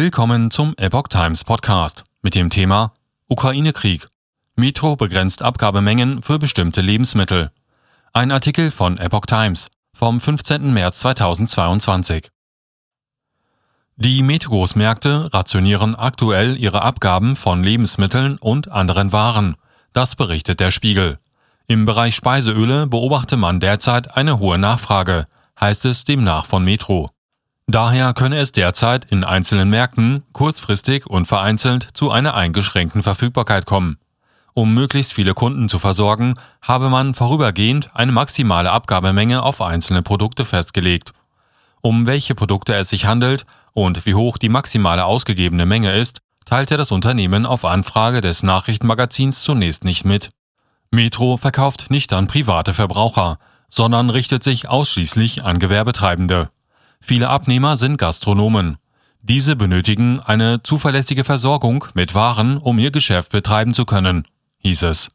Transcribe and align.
Willkommen 0.00 0.52
zum 0.52 0.74
Epoch 0.76 1.08
Times 1.08 1.42
Podcast 1.42 2.04
mit 2.22 2.36
dem 2.36 2.50
Thema 2.50 2.92
Ukraine-Krieg. 3.26 4.06
Metro 4.54 4.94
begrenzt 4.94 5.42
Abgabemengen 5.42 6.22
für 6.22 6.38
bestimmte 6.38 6.82
Lebensmittel. 6.82 7.50
Ein 8.12 8.30
Artikel 8.30 8.70
von 8.70 8.96
Epoch 8.98 9.26
Times 9.26 9.66
vom 9.92 10.20
15. 10.20 10.72
März 10.72 11.00
2022. 11.00 12.30
Die 13.96 14.22
Metro-Großmärkte 14.22 15.34
rationieren 15.34 15.96
aktuell 15.96 16.56
ihre 16.60 16.82
Abgaben 16.82 17.34
von 17.34 17.64
Lebensmitteln 17.64 18.38
und 18.38 18.70
anderen 18.70 19.10
Waren. 19.10 19.56
Das 19.94 20.14
berichtet 20.14 20.60
der 20.60 20.70
Spiegel. 20.70 21.18
Im 21.66 21.86
Bereich 21.86 22.14
Speiseöle 22.14 22.86
beobachte 22.86 23.36
man 23.36 23.58
derzeit 23.58 24.16
eine 24.16 24.38
hohe 24.38 24.58
Nachfrage, 24.58 25.26
heißt 25.60 25.86
es 25.86 26.04
demnach 26.04 26.46
von 26.46 26.62
Metro. 26.62 27.10
Daher 27.70 28.14
könne 28.14 28.38
es 28.38 28.52
derzeit 28.52 29.04
in 29.10 29.24
einzelnen 29.24 29.68
Märkten 29.68 30.24
kurzfristig 30.32 31.06
und 31.06 31.26
vereinzelt 31.26 31.86
zu 31.92 32.10
einer 32.10 32.32
eingeschränkten 32.32 33.02
Verfügbarkeit 33.02 33.66
kommen. 33.66 33.98
Um 34.54 34.72
möglichst 34.72 35.12
viele 35.12 35.34
Kunden 35.34 35.68
zu 35.68 35.78
versorgen, 35.78 36.36
habe 36.62 36.88
man 36.88 37.12
vorübergehend 37.12 37.90
eine 37.94 38.10
maximale 38.10 38.70
Abgabemenge 38.70 39.42
auf 39.42 39.60
einzelne 39.60 40.00
Produkte 40.00 40.46
festgelegt. 40.46 41.12
Um 41.82 42.06
welche 42.06 42.34
Produkte 42.34 42.74
es 42.74 42.88
sich 42.88 43.04
handelt 43.04 43.44
und 43.74 44.06
wie 44.06 44.14
hoch 44.14 44.38
die 44.38 44.48
maximale 44.48 45.04
ausgegebene 45.04 45.66
Menge 45.66 45.92
ist, 45.92 46.20
teilte 46.46 46.78
das 46.78 46.90
Unternehmen 46.90 47.44
auf 47.44 47.66
Anfrage 47.66 48.22
des 48.22 48.42
Nachrichtenmagazins 48.42 49.42
zunächst 49.42 49.84
nicht 49.84 50.06
mit. 50.06 50.30
Metro 50.90 51.36
verkauft 51.36 51.90
nicht 51.90 52.14
an 52.14 52.28
private 52.28 52.72
Verbraucher, 52.72 53.38
sondern 53.68 54.08
richtet 54.08 54.42
sich 54.42 54.70
ausschließlich 54.70 55.44
an 55.44 55.58
Gewerbetreibende. 55.58 56.48
Viele 57.00 57.28
Abnehmer 57.28 57.76
sind 57.76 57.96
Gastronomen. 57.96 58.76
Diese 59.22 59.56
benötigen 59.56 60.20
eine 60.20 60.62
zuverlässige 60.62 61.24
Versorgung 61.24 61.84
mit 61.94 62.14
Waren, 62.14 62.58
um 62.58 62.78
ihr 62.78 62.90
Geschäft 62.90 63.32
betreiben 63.32 63.74
zu 63.74 63.84
können, 63.84 64.26
hieß 64.58 64.82
es. 64.82 65.10